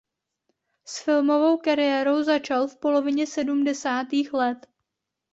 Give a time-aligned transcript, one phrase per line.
[0.85, 4.67] S filmovou kariérou začal v polovině sedmdesátých let.